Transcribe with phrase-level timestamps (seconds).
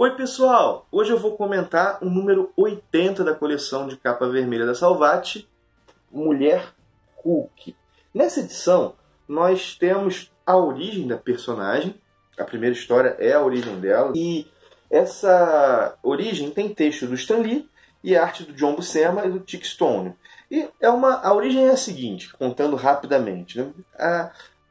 [0.00, 4.72] Oi pessoal, hoje eu vou comentar o número 80 da coleção de capa vermelha da
[4.72, 5.48] Salvati,
[6.08, 6.72] Mulher
[7.16, 7.74] Hulk.
[8.14, 8.94] Nessa edição,
[9.26, 12.00] nós temos a origem da personagem,
[12.38, 14.46] a primeira história é a origem dela, e
[14.88, 17.68] essa origem tem texto do Stan Lee
[18.00, 20.14] e arte do John Buscema e do Tick Stone.
[20.48, 23.58] E é uma, a origem é a seguinte, contando rapidamente.
[23.58, 23.72] Né?
[23.98, 24.30] A,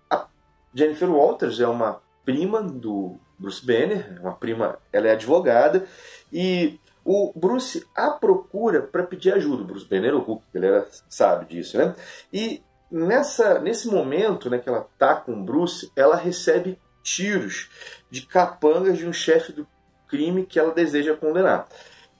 [0.09, 0.25] a
[0.73, 5.85] Jennifer Walters é uma prima do Bruce Banner, uma prima, ela é advogada,
[6.31, 9.63] e o Bruce a procura para pedir ajuda.
[9.63, 11.95] O Bruce Banner, o Hulk, ele sabe disso, né?
[12.33, 17.69] E nessa, nesse momento né, que ela tá com o Bruce, ela recebe tiros
[18.09, 19.65] de capangas de um chefe do
[20.07, 21.67] crime que ela deseja condenar.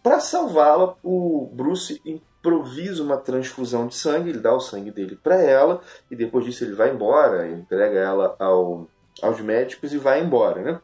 [0.02, 5.42] Para salvá-la, o Bruce improvisa uma transfusão de sangue, ele dá o sangue dele para
[5.42, 8.88] ela e depois disso ele vai embora, entrega ela ao,
[9.22, 10.80] aos médicos e vai embora, né?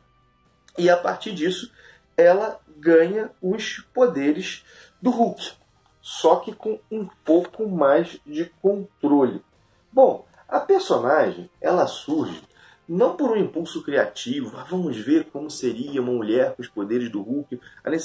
[0.77, 1.71] E a partir disso,
[2.17, 4.63] ela ganha os poderes
[5.01, 5.53] do Hulk,
[6.01, 9.43] só que com um pouco mais de controle.
[9.91, 12.41] Bom, a personagem ela surge
[12.87, 17.09] não por um impulso criativo, ah, vamos ver como seria uma mulher com os poderes
[17.09, 17.59] do Hulk.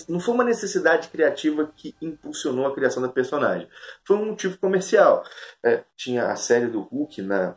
[0.08, 3.68] Não foi uma necessidade criativa que impulsionou a criação da personagem.
[4.04, 5.24] Foi um motivo comercial.
[5.64, 7.56] É, tinha a série do Hulk na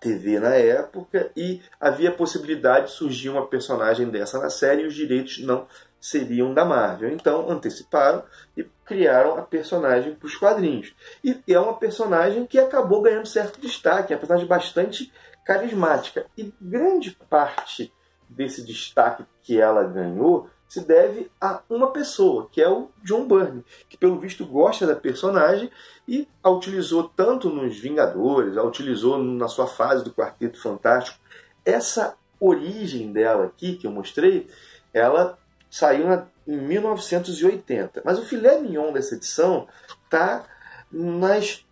[0.00, 4.86] TV na época e havia a possibilidade de surgir uma personagem dessa na série e
[4.86, 5.66] os direitos não
[6.00, 7.10] seriam da Marvel.
[7.10, 8.24] Então anteciparam
[8.56, 10.94] e criaram a personagem para os quadrinhos.
[11.22, 15.12] E é uma personagem que acabou ganhando certo destaque, é uma personagem bastante
[15.44, 16.26] carismática.
[16.36, 17.92] E grande parte
[18.28, 23.62] desse destaque que ela ganhou se deve a uma pessoa, que é o John Byrne,
[23.90, 25.70] que pelo visto gosta da personagem
[26.08, 31.18] e a utilizou tanto nos Vingadores, a utilizou na sua fase do Quarteto Fantástico.
[31.62, 34.48] Essa origem dela aqui, que eu mostrei,
[34.94, 35.38] ela
[35.70, 38.00] saiu na, em 1980.
[38.02, 39.68] Mas o filé mignon dessa edição
[40.04, 40.46] está
[40.90, 41.66] nas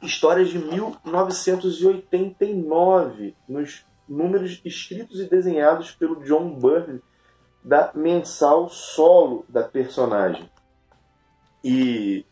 [0.00, 7.02] histórias de 1989, nos números escritos e desenhados pelo John Byrne
[7.64, 10.50] da mensal solo da personagem.
[11.62, 12.24] E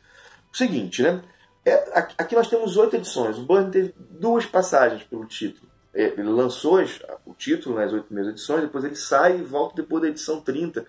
[0.53, 1.23] o seguinte, né?
[1.65, 3.39] É, aqui nós temos oito edições.
[3.39, 5.71] O Burn teve duas passagens pelo título.
[5.95, 6.81] É, ele lançou
[7.25, 10.85] o título nas oito primeiras edições, depois ele sai e volta depois da edição 30.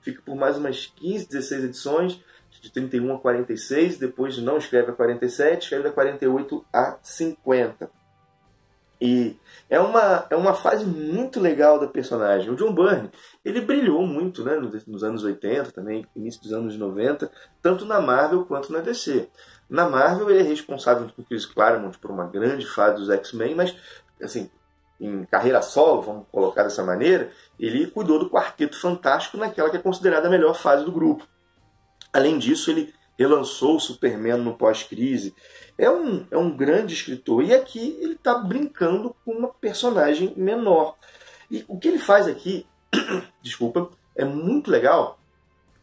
[0.00, 2.20] Fica por mais umas 15, 16 edições,
[2.60, 7.90] de 31 a 46, depois não escreve a 47, escreve da 48 a 50.
[9.00, 9.36] E
[9.70, 12.50] é uma, é uma fase muito legal da personagem.
[12.50, 13.10] O John Byrne,
[13.44, 17.30] ele brilhou muito né, nos anos 80, também início dos anos 90,
[17.62, 19.28] tanto na Marvel quanto na DC.
[19.70, 23.76] Na Marvel ele é responsável com Chris Claremont por uma grande fase dos X-Men, mas
[24.20, 24.50] assim,
[25.00, 29.80] em carreira solo, vamos colocar dessa maneira, ele cuidou do Quarteto Fantástico naquela que é
[29.80, 31.24] considerada a melhor fase do grupo.
[32.12, 35.34] Além disso, ele relançou o Superman no pós-crise.
[35.76, 37.42] É um, é um grande escritor.
[37.42, 40.96] E aqui ele está brincando com uma personagem menor.
[41.50, 42.66] E o que ele faz aqui,
[43.42, 45.18] desculpa, é muito legal,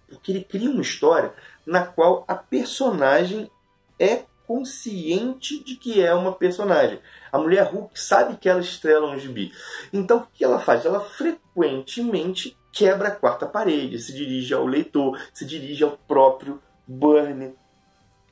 [0.07, 1.33] porque ele cria uma história
[1.65, 3.49] na qual a personagem
[3.99, 6.99] é consciente de que é uma personagem.
[7.31, 9.51] A mulher Hulk sabe que ela estrela um gibi.
[9.91, 10.85] Então o que ela faz?
[10.85, 17.53] Ela frequentemente quebra a quarta parede, se dirige ao leitor, se dirige ao próprio Burn.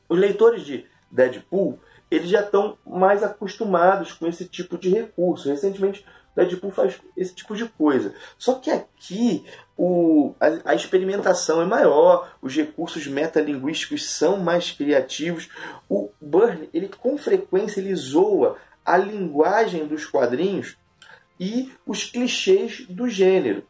[0.10, 1.80] Os leitores de Deadpool
[2.14, 5.50] eles já estão mais acostumados com esse tipo de recurso.
[5.50, 6.06] Recentemente,
[6.36, 8.14] Deadpool faz esse tipo de coisa.
[8.38, 9.44] Só que aqui
[9.76, 15.50] o, a, a, experimentação é maior, os recursos metalinguísticos são mais criativos.
[15.90, 20.78] O Burn, ele com frequência ele zoa a linguagem dos quadrinhos
[21.40, 23.66] e os clichês do gênero.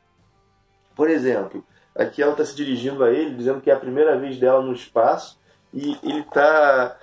[0.94, 4.38] Por exemplo, Aqui ela está se dirigindo a ele, dizendo que é a primeira vez
[4.38, 5.40] dela no espaço
[5.74, 6.98] e ele está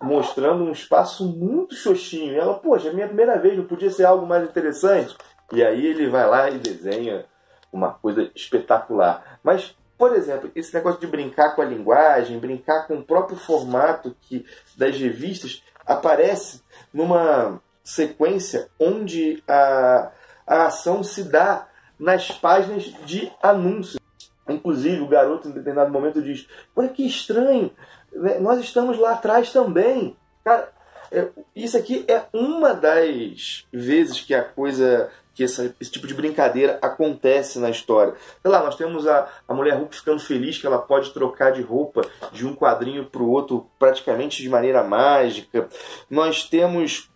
[0.00, 2.32] mostrando um espaço muito xoxinho.
[2.32, 5.16] E ela, poxa, é minha primeira vez, não podia ser algo mais interessante?
[5.52, 7.24] E aí ele vai lá e desenha
[7.72, 9.38] uma coisa espetacular.
[9.42, 14.16] Mas, por exemplo, esse negócio de brincar com a linguagem, brincar com o próprio formato
[14.22, 14.44] que
[14.76, 20.10] das revistas aparece numa sequência onde a,
[20.46, 21.68] a ação se dá
[21.98, 24.00] nas páginas de anúncios.
[24.48, 27.70] Inclusive, o garoto, em determinado momento, diz: Olha que estranho,
[28.12, 30.16] né, nós estamos lá atrás também.
[30.44, 30.72] Cara,
[31.10, 36.14] é, isso aqui é uma das vezes que a coisa, que essa, esse tipo de
[36.14, 38.14] brincadeira acontece na história.
[38.42, 41.62] Sei lá, nós temos a, a mulher Hulk ficando feliz que ela pode trocar de
[41.62, 42.02] roupa
[42.32, 45.68] de um quadrinho para o outro praticamente de maneira mágica.
[46.10, 47.10] Nós temos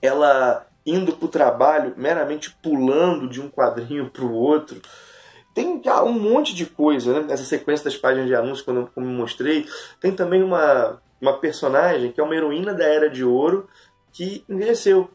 [0.00, 4.80] ela indo para o trabalho meramente pulando de um quadrinho para o outro.
[5.54, 7.32] Tem um monte de coisa, né?
[7.32, 9.66] Essa sequência das páginas de anúncios, como eu mostrei.
[10.00, 13.68] Tem também uma, uma personagem que é uma heroína da Era de Ouro
[14.12, 15.10] que envelheceu.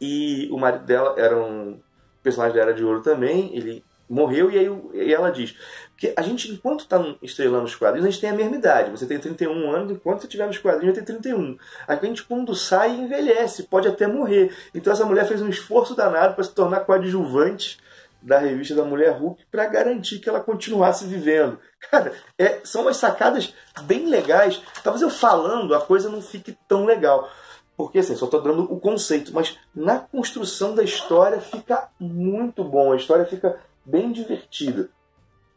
[0.00, 1.80] E o marido dela era um
[2.22, 3.56] personagem da Era de Ouro também.
[3.56, 5.54] Ele morreu e aí e ela diz
[5.96, 9.04] que a gente enquanto está estrelando os quadrinhos a gente tem a mesma idade você
[9.04, 12.54] tem 31 anos enquanto você estiver nos quadrinhos vai ter 31 aqui a gente quando
[12.54, 16.80] sai envelhece pode até morrer então essa mulher fez um esforço danado para se tornar
[16.80, 17.78] coadjuvante
[18.20, 21.58] da revista da Mulher Hulk para garantir que ela continuasse vivendo.
[21.90, 24.60] Cara, é, são umas sacadas bem legais.
[24.82, 27.30] Talvez eu falando a coisa não fique tão legal.
[27.76, 32.92] Porque assim, só estou dando o conceito, mas na construção da história fica muito bom.
[32.92, 34.90] A história fica bem divertida.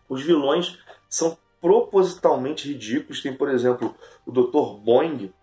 [0.08, 0.78] Os vilões
[1.10, 3.22] são propositalmente ridículos.
[3.22, 4.78] Tem, por exemplo, o Dr.
[4.84, 5.34] Boing,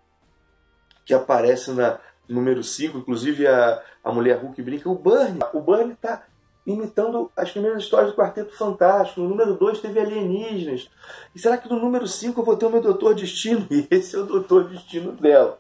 [1.05, 1.99] que aparece na
[2.29, 4.89] número 5, inclusive a, a Mulher Hulk brinca.
[4.89, 6.28] O Burn, o Burn está
[6.73, 9.23] imitando as primeiras histórias do Quarteto Fantástico.
[9.23, 10.91] No número 2 teve alienígenas.
[11.35, 13.67] E será que no número 5 eu vou ter o meu Doutor Destino?
[13.71, 15.59] E esse é o Doutor Destino dela.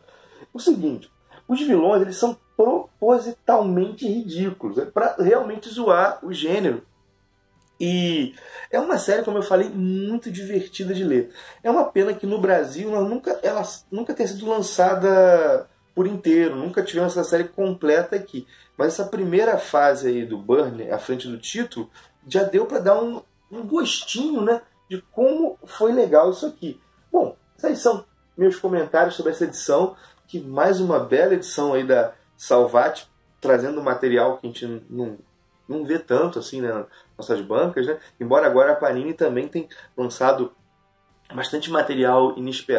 [0.52, 1.10] O seguinte,
[1.49, 4.76] os vilões eles são propositalmente ridículos.
[4.76, 6.82] É para realmente zoar o gênero.
[7.81, 8.34] E
[8.70, 11.31] é uma série, como eu falei, muito divertida de ler.
[11.62, 15.69] É uma pena que no Brasil ela nunca, ela nunca tenha sido lançada
[15.99, 18.47] por inteiro, nunca tivemos essa série completa aqui.
[18.77, 21.91] Mas essa primeira fase aí do Burn, à frente do título,
[22.25, 26.81] já deu para dar um, um gostinho né, de como foi legal isso aqui.
[27.11, 28.05] Bom, esses são
[28.37, 29.97] meus comentários sobre essa edição,
[30.29, 33.09] que mais uma bela edição aí da Salvat,
[33.41, 35.19] trazendo material que a gente não,
[35.69, 36.87] não vê tanto assim né,
[37.17, 37.99] nossas bancas, né?
[38.21, 39.67] Embora agora a Panini também tenha
[39.97, 40.53] lançado
[41.34, 42.34] bastante material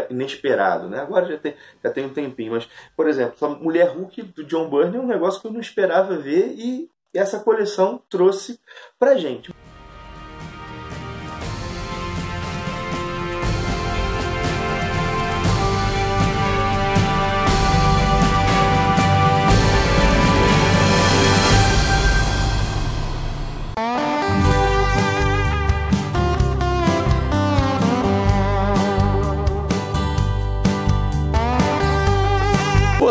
[0.09, 0.99] inesperado, né?
[0.99, 4.69] Agora já tem, já tem um tempinho, mas, por exemplo, a Mulher Hulk do John
[4.69, 8.59] Byrne é um negócio que eu não esperava ver e essa coleção trouxe
[8.97, 9.51] pra gente.